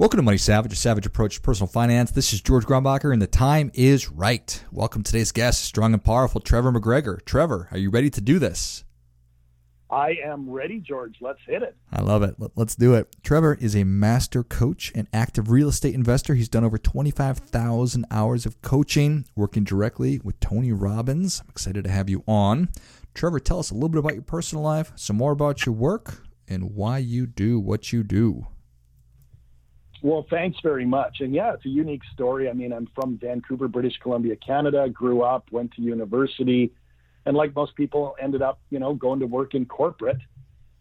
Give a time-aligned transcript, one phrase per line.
[0.00, 2.12] Welcome to Money Savage, a savage approach to personal finance.
[2.12, 4.64] This is George Grombacher, and the time is right.
[4.70, 7.24] Welcome to today's guest, strong and powerful Trevor McGregor.
[7.24, 8.84] Trevor, are you ready to do this?
[9.90, 11.16] I am ready, George.
[11.20, 11.74] Let's hit it.
[11.92, 12.36] I love it.
[12.54, 13.08] Let's do it.
[13.24, 16.36] Trevor is a master coach and active real estate investor.
[16.36, 21.40] He's done over 25,000 hours of coaching, working directly with Tony Robbins.
[21.40, 22.68] I'm excited to have you on.
[23.14, 26.22] Trevor, tell us a little bit about your personal life, some more about your work,
[26.46, 28.46] and why you do what you do.
[30.02, 31.18] Well, thanks very much.
[31.20, 32.48] And yeah, it's a unique story.
[32.48, 36.72] I mean, I'm from Vancouver, British Columbia, Canada, grew up, went to university
[37.28, 40.18] and like most people ended up you know going to work in corporate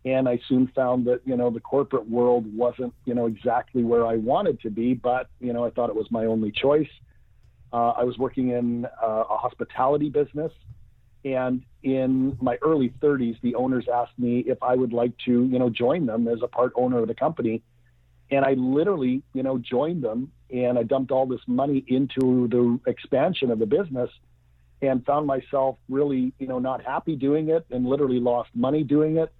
[0.06, 4.06] and i soon found that you know the corporate world wasn't you know exactly where
[4.08, 6.90] i wanted to be but you know i thought it was my only choice
[7.74, 10.52] uh, i was working in uh, a hospitality business
[11.26, 15.60] and in my early 30s the owners asked me if i would like to you
[15.60, 17.62] know join them as a part owner of the company
[18.32, 22.80] and i literally you know joined them and i dumped all this money into the
[22.90, 24.10] expansion of the business
[24.82, 29.18] and found myself really, you know, not happy doing it and literally lost money doing
[29.18, 29.32] it.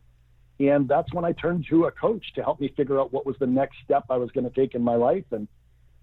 [0.60, 3.36] And that's when I turned to a coach to help me figure out what was
[3.40, 5.26] the next step I was going to take in my life.
[5.32, 5.48] And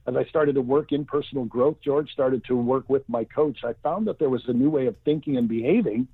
[0.07, 3.65] as I started to work in personal growth, George started to work with my coach.
[3.65, 6.07] I found that there was a new way of thinking and behaving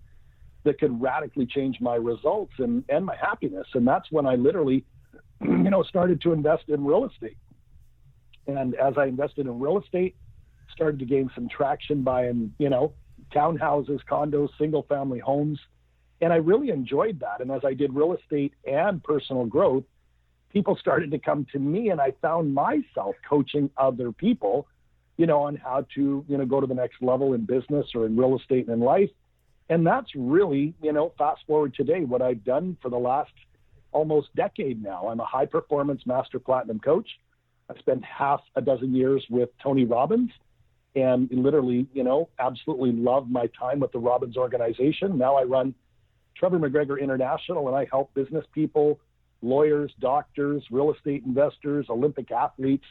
[0.64, 3.66] that could radically change my results and, and my happiness.
[3.74, 4.84] And that's when I literally,
[5.40, 7.36] you know, started to invest in real estate.
[8.46, 10.16] And as I invested in real estate,
[10.72, 12.92] started to gain some traction buying, you know,
[13.34, 15.58] townhouses, condos, single family homes.
[16.20, 17.40] And I really enjoyed that.
[17.40, 19.84] And as I did real estate and personal growth,
[20.52, 24.66] people started to come to me and I found myself coaching other people,
[25.16, 28.06] you know, on how to, you know, go to the next level in business or
[28.06, 29.10] in real estate and in life.
[29.68, 33.30] And that's really, you know, fast forward today, what I've done for the last
[33.92, 35.08] almost decade now.
[35.08, 37.08] I'm a high performance master platinum coach.
[37.68, 40.30] I spent half a dozen years with Tony Robbins
[40.96, 45.16] and literally, you know, absolutely love my time with the Robbins organization.
[45.16, 45.74] Now I run
[46.36, 48.98] Trevor McGregor International and I help business people,
[49.40, 52.86] lawyers, doctors, real estate investors, Olympic athletes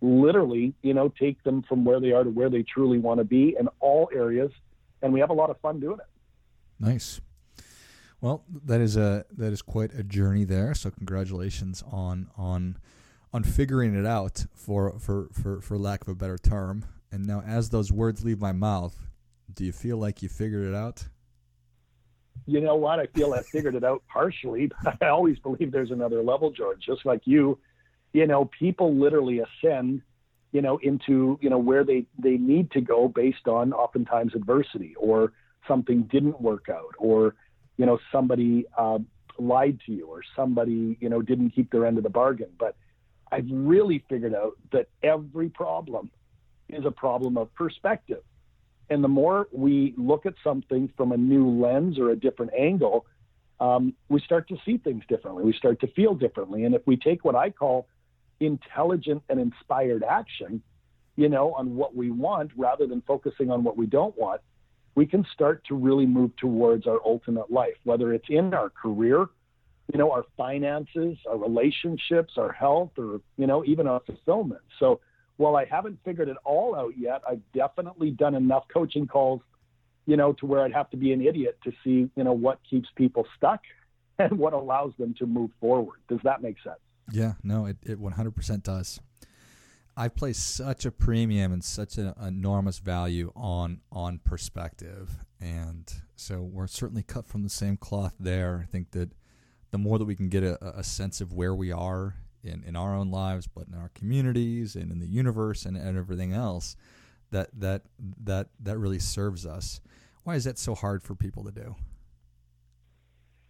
[0.00, 3.24] literally, you know, take them from where they are to where they truly want to
[3.24, 4.50] be in all areas.
[5.02, 6.06] And we have a lot of fun doing it.
[6.78, 7.20] Nice.
[8.20, 10.74] Well, that is a that is quite a journey there.
[10.74, 12.76] So congratulations on on
[13.32, 16.84] on figuring it out for for for for lack of a better term.
[17.12, 18.96] And now, as those words leave my mouth,
[19.52, 21.08] do you feel like you figured it out?
[22.46, 23.00] You know what?
[23.00, 26.84] I feel I figured it out partially, but I always believe there's another level, George.
[26.84, 27.58] Just like you,
[28.12, 30.02] you know, people literally ascend,
[30.52, 34.94] you know, into you know where they they need to go based on oftentimes adversity
[34.98, 35.32] or
[35.66, 37.34] something didn't work out or
[37.80, 38.98] you know somebody uh,
[39.38, 42.50] lied to you or somebody you know didn't keep their end of the bargain.
[42.58, 42.76] But
[43.32, 46.10] I've really figured out that every problem
[46.68, 48.22] is a problem of perspective.
[48.90, 53.06] And the more we look at something from a new lens or a different angle,
[53.60, 55.42] um, we start to see things differently.
[55.42, 56.64] We start to feel differently.
[56.64, 57.86] And if we take what I call
[58.40, 60.62] intelligent and inspired action,
[61.16, 64.42] you know, on what we want rather than focusing on what we don't want,
[64.94, 69.26] we can start to really move towards our ultimate life, whether it's in our career,
[69.92, 74.60] you know, our finances, our relationships, our health, or, you know, even our fulfillment.
[74.78, 75.00] So
[75.36, 79.40] while I haven't figured it all out yet, I've definitely done enough coaching calls,
[80.06, 82.58] you know, to where I'd have to be an idiot to see, you know, what
[82.68, 83.62] keeps people stuck
[84.18, 85.98] and what allows them to move forward.
[86.08, 86.78] Does that make sense?
[87.10, 89.00] Yeah, no, it, it 100% does.
[90.00, 96.40] I place such a premium and such an enormous value on on perspective, and so
[96.40, 98.64] we're certainly cut from the same cloth there.
[98.66, 99.10] I think that
[99.72, 102.76] the more that we can get a, a sense of where we are in, in
[102.76, 106.76] our own lives, but in our communities and in the universe and, and everything else,
[107.30, 107.82] that that
[108.24, 109.82] that that really serves us.
[110.24, 111.76] Why is that so hard for people to do?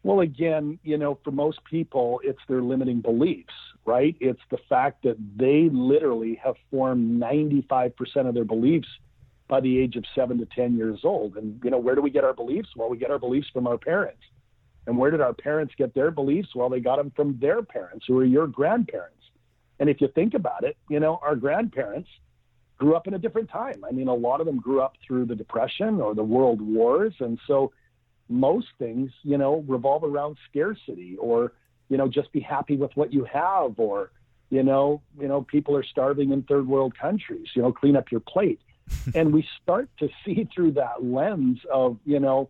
[0.02, 3.52] Well, again, you know, for most people, it's their limiting beliefs,
[3.84, 4.16] right?
[4.18, 7.92] It's the fact that they literally have formed 95%
[8.26, 8.88] of their beliefs
[9.46, 11.36] by the age of seven to 10 years old.
[11.36, 12.70] And, you know, where do we get our beliefs?
[12.76, 14.22] Well, we get our beliefs from our parents.
[14.86, 16.48] And where did our parents get their beliefs?
[16.54, 19.16] Well, they got them from their parents, who are your grandparents.
[19.78, 22.08] And if you think about it, you know, our grandparents
[22.78, 23.84] grew up in a different time.
[23.86, 27.12] I mean, a lot of them grew up through the Depression or the World Wars.
[27.20, 27.72] And so
[28.30, 31.52] most things, you know, revolve around scarcity or,
[31.88, 34.10] you know, just be happy with what you have or,
[34.50, 38.10] you know, you know, people are starving in third world countries, you know, clean up
[38.10, 38.60] your plate.
[39.14, 42.48] and we start to see through that lens of, you know,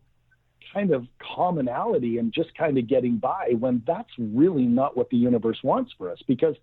[0.73, 5.17] kind of commonality and just kind of getting by when that's really not what the
[5.17, 6.19] universe wants for us.
[6.27, 6.55] Because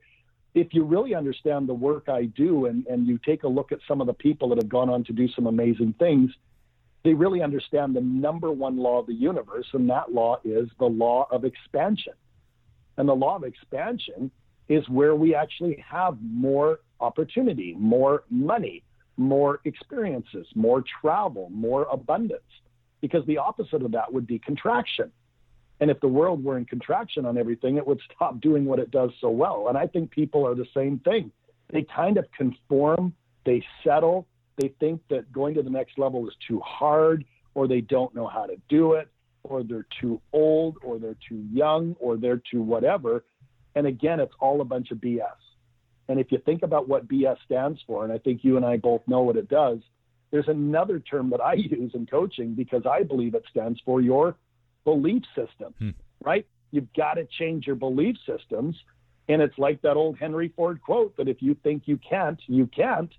[0.54, 3.80] if you really understand the work I do and, and you take a look at
[3.88, 6.32] some of the people that have gone on to do some amazing things,
[7.04, 10.86] they really understand the number one law of the universe, and that law is the
[10.86, 12.14] law of expansion.
[12.98, 14.32] And the law of expansion
[14.68, 18.84] is where we actually have more opportunity, more money,
[19.16, 22.42] more experiences, more travel, more abundance
[23.02, 25.12] because the opposite of that would be contraction.
[25.80, 28.90] And if the world were in contraction on everything, it would stop doing what it
[28.90, 29.68] does so well.
[29.70, 31.32] And I think people are the same thing.
[31.72, 33.14] They kind of conform,
[33.46, 34.26] they settle,
[34.58, 38.28] they think that going to the next level is too hard, or they don't know
[38.28, 39.08] how to do it,
[39.44, 43.24] or they're too old, or they're too young, or they're too whatever.
[43.76, 45.28] And again, it's all a bunch of BS.
[46.10, 48.78] And if you think about what BS stands for, and I think you and I
[48.78, 49.80] both know what it does,
[50.32, 54.36] there's another term that I use in coaching because I believe it stands for your
[54.84, 55.90] belief system, hmm.
[56.24, 56.46] right?
[56.72, 58.76] You've got to change your belief systems.
[59.30, 62.68] And it's like that old Henry Ford quote that if you think you can't, you
[62.68, 63.12] can't.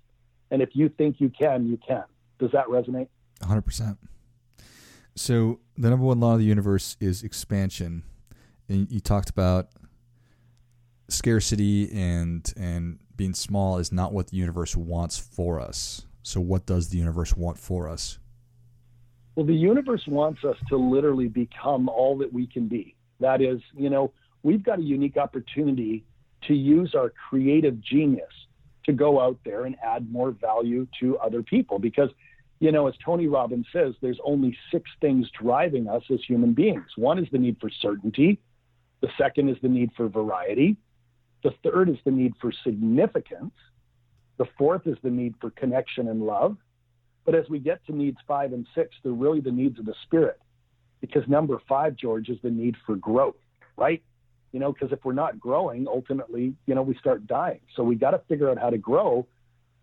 [0.51, 2.03] And if you think you can, you can.
[2.39, 3.07] Does that resonate?
[3.41, 3.97] 100%.
[5.15, 8.03] So, the number one law of the universe is expansion.
[8.67, 9.69] And you talked about
[11.09, 16.05] scarcity and and being small is not what the universe wants for us.
[16.23, 18.19] So, what does the universe want for us?
[19.35, 22.95] Well, the universe wants us to literally become all that we can be.
[23.19, 24.13] That is, you know,
[24.43, 26.05] we've got a unique opportunity
[26.47, 28.31] to use our creative genius
[28.85, 31.79] to go out there and add more value to other people.
[31.79, 32.09] Because,
[32.59, 36.87] you know, as Tony Robbins says, there's only six things driving us as human beings.
[36.95, 38.39] One is the need for certainty,
[39.01, 40.77] the second is the need for variety,
[41.43, 43.53] the third is the need for significance.
[44.37, 46.57] The fourth is the need for connection and love.
[47.25, 49.95] But as we get to needs five and six, they're really the needs of the
[50.03, 50.39] spirit.
[51.01, 53.35] Because number five, George, is the need for growth,
[53.77, 54.01] right?
[54.51, 57.59] You know, because if we're not growing, ultimately, you know, we start dying.
[57.75, 59.27] So we got to figure out how to grow.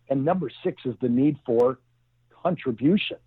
[0.08, 1.78] And number six is the need for
[2.42, 3.18] contribution.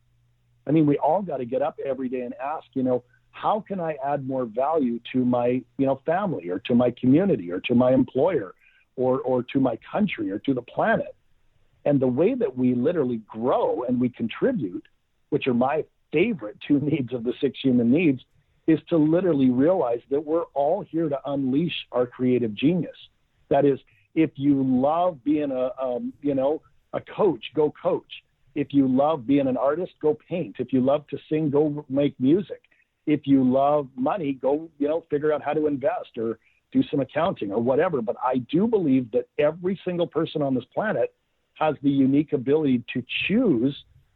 [0.68, 3.64] I mean, we all got to get up every day and ask, you know, how
[3.66, 7.60] can I add more value to my, you know, family or to my community or
[7.62, 8.54] to my employer
[8.96, 11.16] or, or to my country or to the planet?
[11.86, 14.86] And the way that we literally grow and we contribute,
[15.30, 18.22] which are my favorite two needs of the six human needs,
[18.69, 22.95] is to literally realize that we're all here to unleash our creative genius.
[23.50, 23.80] That is,
[24.13, 26.62] if you love being a, um, you know,
[26.94, 28.12] a coach, go coach.
[28.54, 30.57] If you love being an artist, go paint.
[30.60, 32.62] If you love to sing, go make music.
[33.07, 36.38] If you love money, go, you know, figure out how to invest or
[36.71, 38.04] do some accounting or whatever.
[38.04, 41.12] But I do believe that every single person on this planet
[41.56, 43.75] has the unique ability to choose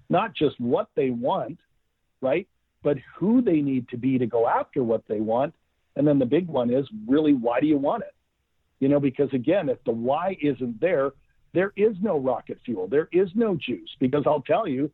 [0.09, 1.57] not just what they want,
[2.21, 2.47] right,
[2.83, 5.53] but who they need to be to go after what they want.
[5.95, 8.13] And then the big one is really, why do you want it?
[8.80, 11.12] You know, because again, if the why isn't there,
[11.53, 13.89] there is no rocket fuel, there is no juice.
[14.00, 14.91] Because I'll tell you,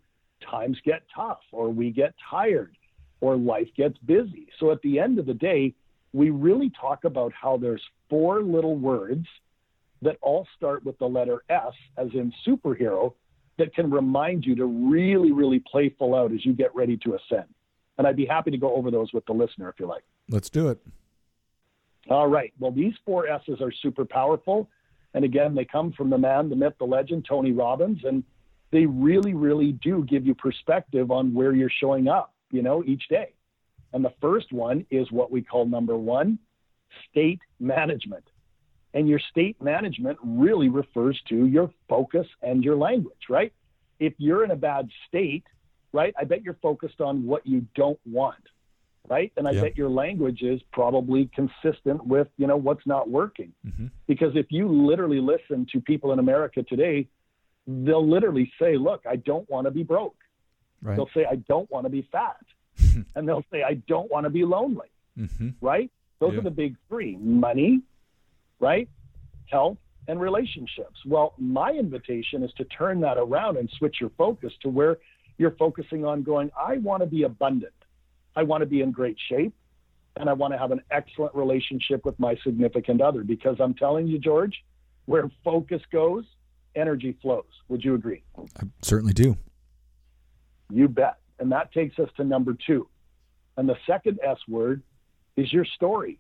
[0.50, 2.76] times get tough, or we get tired,
[3.22, 4.48] or life gets busy.
[4.60, 5.74] So at the end of the day,
[6.14, 9.26] we really talk about how there's four little words
[10.02, 13.14] that all start with the letter S, as in superhero,
[13.58, 17.16] that can remind you to really, really play full out as you get ready to
[17.16, 17.48] ascend.
[18.00, 20.04] And I'd be happy to go over those with the listener if you like.
[20.30, 20.80] Let's do it.
[22.10, 22.54] All right.
[22.58, 24.70] Well, these four S's are super powerful.
[25.14, 28.00] And again, they come from the man, the myth, the legend, Tony Robbins.
[28.06, 28.24] And
[28.72, 33.08] they really, really do give you perspective on where you're showing up, you know, each
[33.10, 33.34] day.
[33.92, 36.40] And the first one is what we call number one
[37.10, 38.24] state management.
[38.94, 43.52] And your state management really refers to your focus and your language, right?
[44.00, 45.44] If you're in a bad state,
[45.92, 48.44] right, I bet you're focused on what you don't want,
[49.10, 49.32] right?
[49.38, 49.64] And I yep.
[49.64, 53.54] bet your language is probably consistent with, you know, what's not working.
[53.66, 53.88] Mm-hmm.
[54.08, 57.08] Because if you literally listen to people in America today,
[57.68, 60.16] they'll literally say, look, I don't want to be broke.
[60.82, 60.96] Right.
[60.96, 62.38] They'll say, I don't want to be fat.
[63.16, 65.50] and they'll say, I don't want to be lonely, mm-hmm.
[65.62, 65.92] right?
[66.20, 66.40] Those yeah.
[66.40, 67.82] are the big three money,
[68.60, 68.88] right?
[69.48, 69.78] Health
[70.08, 71.00] and relationships.
[71.06, 74.98] Well, my invitation is to turn that around and switch your focus to where
[75.40, 77.74] you're focusing on going, I want to be abundant.
[78.36, 79.56] I want to be in great shape.
[80.18, 84.06] And I want to have an excellent relationship with my significant other because I'm telling
[84.06, 84.64] you, George,
[85.06, 86.26] where focus goes,
[86.76, 87.46] energy flows.
[87.70, 88.24] Would you agree?
[88.38, 89.38] I certainly do.
[90.70, 91.18] You bet.
[91.40, 92.90] And that takes us to number two.
[93.56, 94.84] And the second S word
[95.38, 96.20] is your story.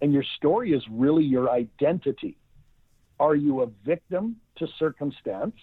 [0.00, 2.38] And your story is really your identity.
[3.20, 5.54] Are you a victim to circumstance,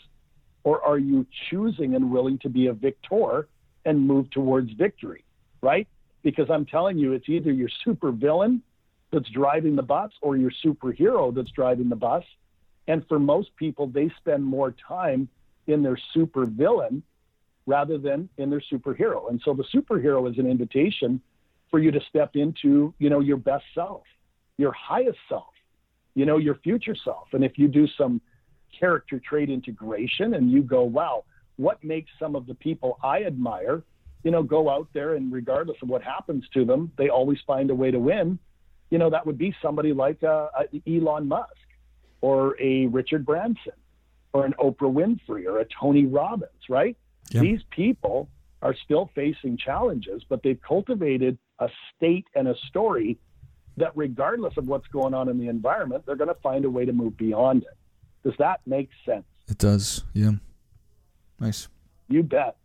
[0.64, 3.48] or are you choosing and willing to be a victor
[3.86, 5.24] and move towards victory?
[5.62, 5.88] Right?
[6.24, 8.62] Because I'm telling you, it's either your super villain
[9.12, 12.24] that's driving the bus or your superhero that's driving the bus.
[12.88, 15.28] And for most people, they spend more time
[15.68, 17.04] in their super villain
[17.66, 19.30] rather than in their superhero.
[19.30, 21.22] And so the superhero is an invitation
[21.70, 24.04] for you to step into, you know, your best self,
[24.58, 25.54] your highest self,
[26.16, 27.28] you know, your future self.
[27.34, 28.20] And if you do some
[28.78, 31.24] character trait integration and you go, wow,
[31.58, 33.84] what makes some of the people I admire,
[34.24, 37.70] you know, go out there and regardless of what happens to them, they always find
[37.70, 38.40] a way to win.
[38.90, 40.48] You know, that would be somebody like uh,
[40.88, 41.54] Elon Musk
[42.22, 43.74] or a Richard Branson
[44.34, 46.98] or an Oprah Winfrey or a Tony Robbins, right?
[47.32, 47.42] Yeah.
[47.42, 48.30] These people
[48.62, 53.18] are still facing challenges, but they've cultivated a state and a story
[53.78, 56.86] that, regardless of what's going on in the environment, they're going to find a way
[56.86, 57.78] to move beyond it.
[58.24, 59.26] Does that make sense?
[59.48, 60.04] It does.
[60.14, 60.32] Yeah.
[61.40, 61.68] Nice.
[62.08, 62.56] You bet.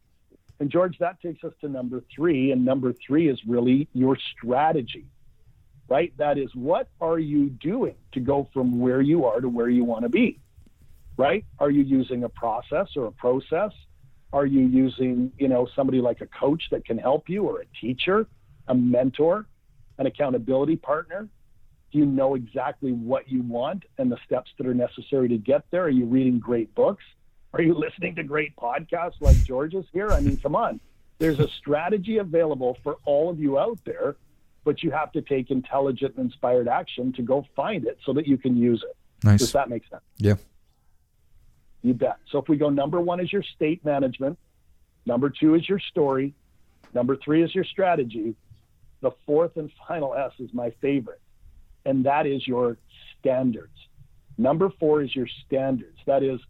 [0.60, 2.52] And George, that takes us to number three.
[2.52, 5.06] And number three is really your strategy,
[5.88, 6.12] right?
[6.18, 9.84] That is, what are you doing to go from where you are to where you
[9.84, 10.40] want to be,
[11.16, 11.44] right?
[11.58, 13.72] Are you using a process or a process?
[14.32, 17.66] Are you using, you know, somebody like a coach that can help you or a
[17.80, 18.26] teacher,
[18.68, 19.46] a mentor,
[19.98, 21.28] an accountability partner?
[21.92, 25.64] Do you know exactly what you want and the steps that are necessary to get
[25.70, 25.84] there?
[25.84, 27.04] Are you reading great books?
[27.52, 30.10] Are you listening to great podcasts like George's here?
[30.10, 30.80] I mean, come on.
[31.18, 34.16] There's a strategy available for all of you out there,
[34.64, 38.26] but you have to take intelligent and inspired action to go find it so that
[38.26, 38.96] you can use it.
[39.24, 39.40] Nice.
[39.40, 40.02] Does that make sense?
[40.18, 40.34] Yeah.
[41.82, 42.18] You bet.
[42.30, 44.38] So if we go number one is your state management,
[45.06, 46.34] number two is your story,
[46.92, 48.34] number three is your strategy.
[49.00, 51.20] The fourth and final S is my favorite,
[51.86, 52.76] and that is your
[53.18, 53.72] standards.
[54.36, 55.98] Number four is your standards.
[56.06, 56.40] That is,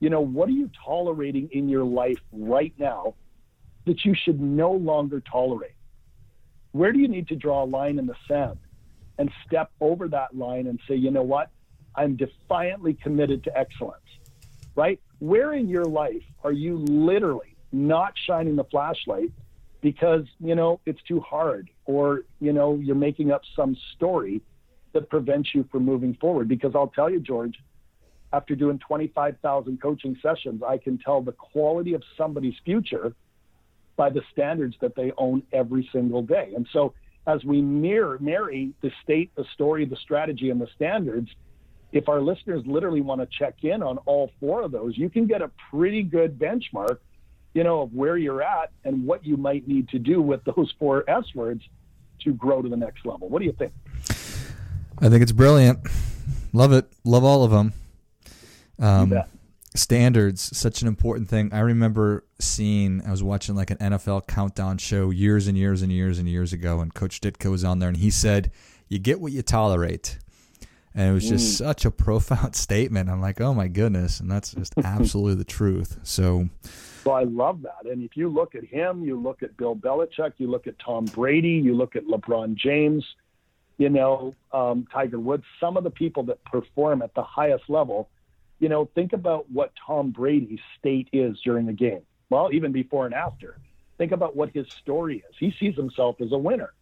[0.00, 3.14] you know, what are you tolerating in your life right now
[3.84, 5.76] that you should no longer tolerate?
[6.72, 8.58] Where do you need to draw a line in the sand
[9.18, 11.50] and step over that line and say, you know what?
[11.94, 14.00] I'm defiantly committed to excellence
[14.74, 15.00] right?
[15.18, 19.30] Where in your life are you literally not shining the flashlight
[19.80, 24.40] because, you know, it's too hard or, you know, you're making up some story
[24.94, 26.48] that prevents you from moving forward?
[26.48, 27.56] Because I'll tell you, George,
[28.32, 33.14] after doing 25,000 coaching sessions, I can tell the quality of somebody's future
[33.96, 36.52] by the standards that they own every single day.
[36.56, 36.94] And so,
[37.26, 41.30] as we mirror, marry the state, the story, the strategy, and the standards,
[41.92, 45.26] if our listeners literally want to check in on all four of those, you can
[45.26, 46.98] get a pretty good benchmark,
[47.54, 50.74] you know, of where you're at and what you might need to do with those
[50.78, 51.62] four S words
[52.24, 53.28] to grow to the next level.
[53.28, 53.72] What do you think?
[54.98, 55.80] I think it's brilliant.
[56.52, 56.86] Love it.
[57.04, 57.72] Love all of them.
[58.78, 59.22] Um,
[59.74, 61.52] standards, such an important thing.
[61.52, 65.90] I remember seeing, I was watching like an NFL countdown show years and years and
[65.90, 68.50] years and years ago, and Coach Ditka was on there, and he said,
[68.88, 70.18] You get what you tolerate
[70.94, 71.58] and it was just mm.
[71.58, 73.10] such a profound statement.
[73.10, 75.98] I'm like, oh my goodness, and that's just absolutely the truth.
[76.04, 76.48] So,
[77.04, 77.90] well, I love that.
[77.90, 81.06] And if you look at him, you look at Bill Belichick, you look at Tom
[81.06, 83.04] Brady, you look at LeBron James,
[83.78, 88.08] you know, um, Tiger Woods, some of the people that perform at the highest level.
[88.60, 92.02] You know, think about what Tom Brady's state is during the game.
[92.30, 93.58] Well, even before and after.
[93.98, 95.36] Think about what his story is.
[95.38, 96.72] He sees himself as a winner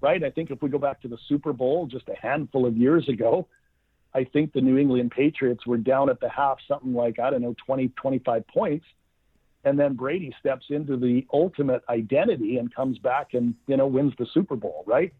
[0.00, 0.22] right?
[0.22, 3.08] I think if we go back to the Super Bowl just a handful of years
[3.08, 3.46] ago,
[4.14, 7.42] I think the New England Patriots were down at the half something like, I don't
[7.42, 8.86] know, 20, 25 points.
[9.62, 14.14] And then Brady steps into the ultimate identity and comes back and, you know, wins
[14.18, 15.12] the Super Bowl, right?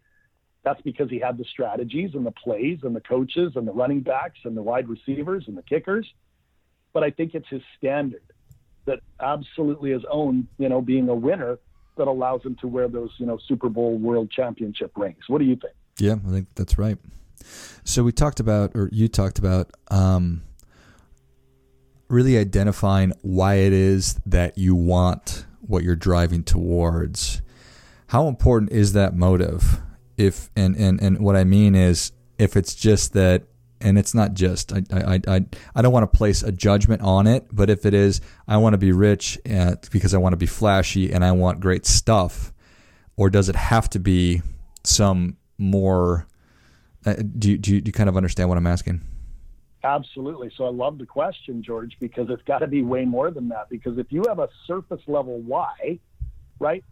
[0.63, 4.01] That's because he had the strategies and the plays and the coaches and the running
[4.01, 6.07] backs and the wide receivers and the kickers.
[6.93, 8.21] But I think it's his standard
[8.85, 11.57] that absolutely his own, you know, being a winner
[11.97, 15.23] that allows him to wear those, you know, Super Bowl world championship rings.
[15.27, 15.73] What do you think?
[15.97, 16.97] Yeah, I think that's right.
[17.83, 20.43] So we talked about, or you talked about, um,
[22.07, 27.41] really identifying why it is that you want what you're driving towards.
[28.07, 29.79] How important is that motive?
[30.21, 33.43] If and and and what I mean is, if it's just that
[33.79, 37.25] and it's not just I I I, I don't want to place a judgment on
[37.25, 39.39] it, but if it is, I want to be rich
[39.91, 42.53] because I want to be flashy and I want great stuff,
[43.17, 44.41] or does it have to be
[44.83, 46.27] some more?
[47.03, 49.01] Uh, do do you, do you kind of understand what I'm asking?
[49.83, 50.51] Absolutely.
[50.55, 53.67] So I love the question, George, because it's got to be way more than that.
[53.67, 55.99] Because if you have a surface level why,
[56.59, 56.83] right,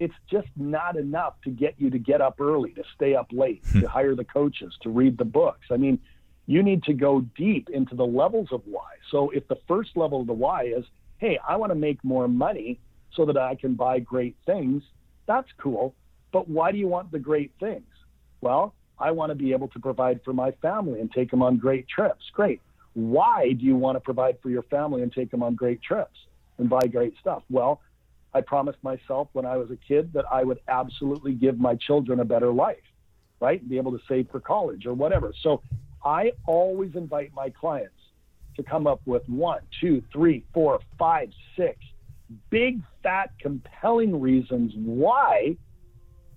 [0.00, 3.62] it's just not enough to get you to get up early, to stay up late,
[3.72, 3.80] hmm.
[3.80, 5.66] to hire the coaches, to read the books.
[5.70, 5.98] I mean,
[6.46, 8.88] you need to go deep into the levels of why.
[9.10, 10.84] So if the first level of the why is,
[11.18, 12.80] hey, I want to make more money
[13.14, 14.82] so that I can buy great things,
[15.26, 15.94] that's cool.
[16.32, 17.86] But why do you want the great things?
[18.40, 21.56] Well, I want to be able to provide for my family and take them on
[21.56, 22.24] great trips.
[22.32, 22.60] Great.
[22.94, 26.18] Why do you want to provide for your family and take them on great trips
[26.58, 27.42] and buy great stuff?
[27.50, 27.80] Well,
[28.38, 32.20] I promised myself when I was a kid that I would absolutely give my children
[32.20, 32.76] a better life,
[33.40, 33.66] right?
[33.68, 35.32] Be able to save for college or whatever.
[35.42, 35.62] So
[36.04, 37.94] I always invite my clients
[38.56, 41.78] to come up with one, two, three, four, five, six
[42.50, 45.56] big, fat, compelling reasons why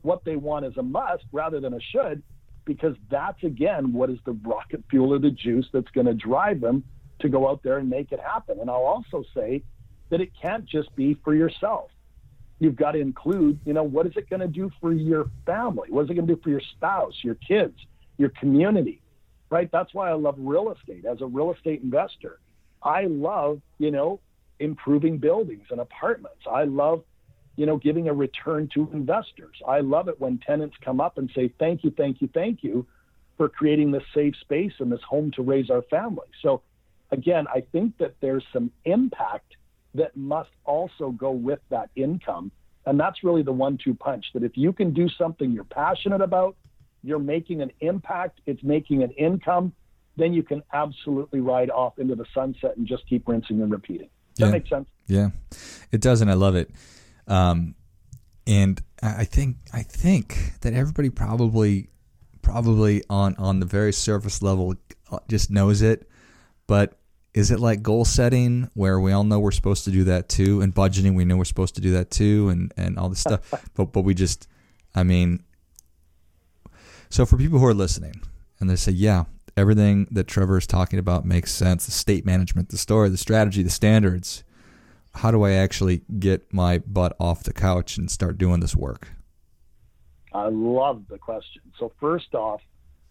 [0.02, 2.24] what they want is a must rather than a should
[2.66, 6.62] because that's again what is the rocket fuel or the juice that's going to drive
[6.62, 6.84] them
[7.20, 8.60] to go out there and make it happen.
[8.60, 9.64] And I'll also say
[10.12, 11.90] that it can't just be for yourself.
[12.60, 15.90] You've got to include, you know, what is it going to do for your family?
[15.90, 17.76] What is it going to do for your spouse, your kids,
[18.18, 19.02] your community?
[19.50, 19.70] Right?
[19.72, 22.40] That's why I love real estate as a real estate investor.
[22.84, 24.20] I love, you know,
[24.60, 26.42] improving buildings and apartments.
[26.50, 27.04] I love
[27.58, 29.56] you know, giving a return to investors.
[29.68, 32.88] I love it when tenants come up and say, thank you, thank you, thank you
[33.38, 36.28] for creating this safe space and this home to raise our family.
[36.42, 36.62] So,
[37.12, 39.56] again, I think that there's some impact
[40.22, 42.52] must also go with that income.
[42.86, 46.22] And that's really the one two punch that if you can do something you're passionate
[46.22, 46.56] about,
[47.04, 49.74] you're making an impact, it's making an income,
[50.18, 54.10] then you can absolutely ride off into the sunset and just keep rinsing and repeating.
[54.36, 54.46] Does yeah.
[54.46, 54.90] that make sense?
[55.08, 55.30] Yeah,
[55.92, 56.22] it does.
[56.22, 56.72] And I love it.
[57.28, 57.76] Um,
[58.48, 61.90] and I think I think that everybody probably
[62.42, 64.76] probably on on the very surface level
[65.12, 66.10] uh, just knows it,
[66.68, 67.00] but
[67.34, 70.62] is it like goal setting where we all know we're supposed to do that too,
[70.62, 73.52] and budgeting we know we're supposed to do that too, and and all this stuff,
[73.76, 74.48] but but we just,
[74.94, 75.44] I mean,
[77.10, 78.22] so for people who are listening
[78.60, 79.26] and they say, yeah,
[79.58, 83.64] everything that Trevor is talking about makes sense, the state management, the story, the strategy,
[83.64, 84.44] the standards
[85.16, 89.10] how do I actually get my butt off the couch and start doing this work?
[90.34, 91.62] I love the question.
[91.78, 92.62] So, first off,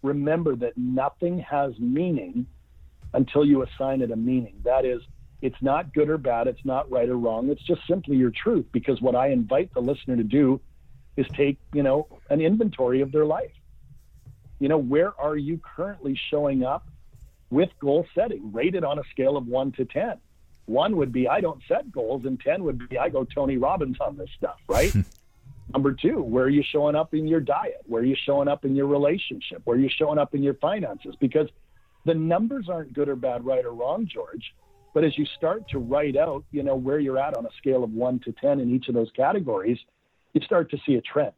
[0.03, 2.47] remember that nothing has meaning
[3.15, 4.55] until you assign it a meaning.
[4.65, 5.01] That is,
[5.43, 8.67] it's not good or bad, it's not right or wrong, it's just simply your truth.
[8.73, 10.61] Because what I invite the listener to do
[11.17, 13.53] is take, you know, an inventory of their life.
[14.59, 16.87] You know, where are you currently showing up
[17.51, 20.19] with goal setting, rated on a scale of one to 10?
[20.67, 23.97] One would be I don't set goals, and 10 would be I go Tony Robbins
[24.01, 24.95] on this stuff, right?
[25.73, 27.83] Number two, where are you showing up in your diet?
[27.87, 29.63] Where are you showing up in your relationship?
[29.65, 31.15] Where are you showing up in your finances?
[31.21, 31.49] Because
[32.05, 34.55] the numbers aren't good or bad, right or wrong, George.
[34.95, 37.85] But as you start to write out, you know, where you're at on a scale
[37.85, 39.79] of one to 10 in each of those categories,
[40.33, 41.33] you start to see a trend,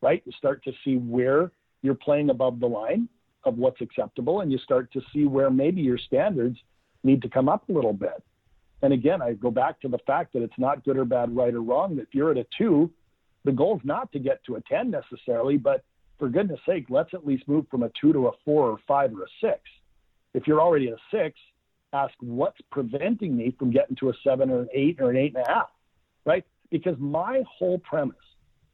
[0.00, 0.22] right?
[0.24, 1.50] You start to see where
[1.82, 3.08] you're playing above the line
[3.44, 6.58] of what's acceptable, and you start to see where maybe your standards
[7.02, 8.22] need to come up a little bit.
[8.82, 11.54] And again, I go back to the fact that it's not good or bad, right
[11.54, 11.98] or wrong.
[11.98, 12.90] If you're at a two,
[13.44, 15.84] the goal is not to get to a 10 necessarily, but
[16.18, 19.12] for goodness sake, let's at least move from a two to a four or five
[19.12, 19.60] or a six.
[20.34, 21.38] If you're already a six,
[21.92, 25.34] ask what's preventing me from getting to a seven or an eight or an eight
[25.34, 25.70] and a half,
[26.24, 26.44] right?
[26.70, 28.16] Because my whole premise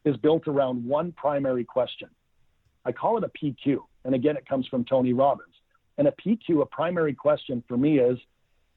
[0.05, 2.09] is built around one primary question.
[2.85, 3.79] I call it a PQ.
[4.05, 5.55] And again, it comes from Tony Robbins.
[5.99, 8.19] And a PQ, a primary question for me is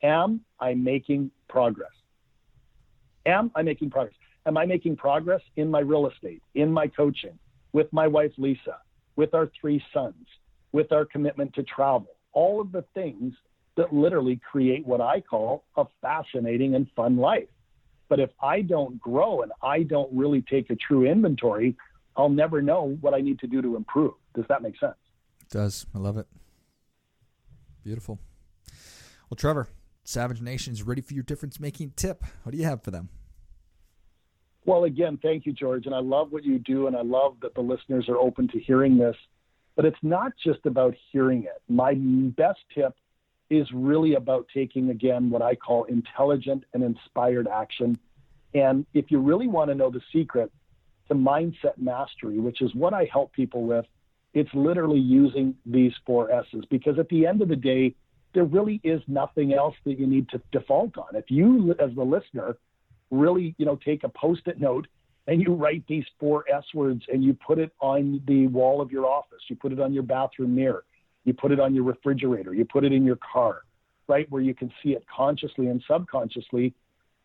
[0.03, 1.91] Am I making progress?
[3.27, 4.15] Am I making progress?
[4.47, 7.37] Am I making progress in my real estate, in my coaching,
[7.73, 8.77] with my wife Lisa,
[9.15, 10.25] with our three sons,
[10.71, 12.15] with our commitment to travel?
[12.33, 13.33] All of the things
[13.77, 17.47] that literally create what I call a fascinating and fun life.
[18.09, 21.77] But if I don't grow and I don't really take a true inventory,
[22.17, 24.13] I'll never know what I need to do to improve.
[24.35, 24.95] Does that make sense?
[25.41, 25.85] It does.
[25.95, 26.27] I love it.
[27.83, 28.19] Beautiful.
[29.29, 29.69] Well, Trevor,
[30.03, 32.23] Savage Nation is ready for your difference making tip.
[32.43, 33.09] What do you have for them?
[34.65, 35.85] Well, again, thank you, George.
[35.85, 38.59] And I love what you do, and I love that the listeners are open to
[38.59, 39.15] hearing this.
[39.81, 41.59] But it's not just about hearing it.
[41.67, 42.93] My best tip
[43.49, 47.97] is really about taking, again, what I call intelligent and inspired action.
[48.53, 50.51] And if you really want to know the secret
[51.07, 53.87] to mindset mastery, which is what I help people with,
[54.35, 56.63] it's literally using these four S's.
[56.69, 57.95] Because at the end of the day,
[58.35, 61.15] there really is nothing else that you need to default on.
[61.15, 62.55] If you, as the listener,
[63.09, 64.85] really, you know, take a post-it note
[65.27, 68.91] and you write these four S words and you put it on the wall of
[68.91, 70.83] your office, you put it on your bathroom mirror,
[71.23, 73.61] You put it on your refrigerator, you put it in your car,
[74.07, 74.29] right?
[74.31, 76.73] Where you can see it consciously and subconsciously.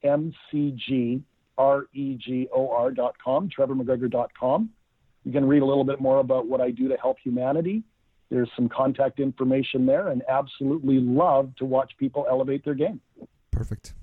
[0.03, 1.23] M C G
[1.57, 4.69] R E G O R.com, trevormcgregor.com.
[5.23, 7.83] You can read a little bit more about what I do to help humanity.
[8.29, 12.99] There's some contact information there, and absolutely love to watch people elevate their game.
[13.51, 13.93] Perfect.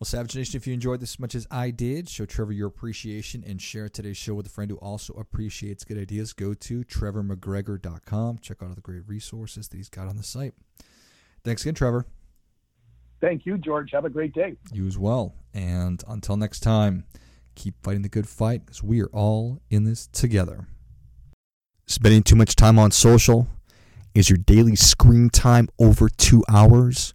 [0.00, 2.66] Well, Savage Nation, if you enjoyed this as much as I did, show Trevor your
[2.68, 6.32] appreciation and share today's show with a friend who also appreciates good ideas.
[6.32, 8.38] Go to trevormcgregor.com.
[8.38, 10.54] Check out all the great resources that he's got on the site.
[11.44, 12.06] Thanks again, Trevor.
[13.20, 13.92] Thank you, George.
[13.92, 14.56] Have a great day.
[14.72, 15.34] You as well.
[15.54, 17.04] And until next time,
[17.54, 20.66] keep fighting the good fight because we are all in this together.
[21.86, 23.48] Spending too much time on social?
[24.14, 27.14] Is your daily screen time over two hours?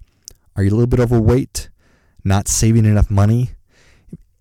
[0.56, 1.70] Are you a little bit overweight?
[2.24, 3.52] Not saving enough money?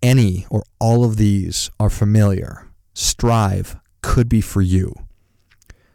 [0.03, 4.95] Any or all of these are familiar, Strive could be for you.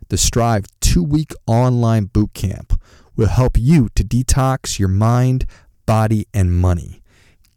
[0.10, 2.80] The Strive two week online boot camp
[3.16, 5.46] will help you to detox your mind,
[5.86, 7.02] body, and money,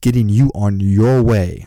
[0.00, 1.66] getting you on your way